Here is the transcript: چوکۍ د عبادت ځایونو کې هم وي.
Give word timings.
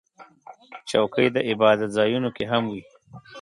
چوکۍ 0.89 1.27
د 1.35 1.37
عبادت 1.49 1.89
ځایونو 1.97 2.29
کې 2.35 2.43
هم 2.51 2.63
وي. 2.71 2.83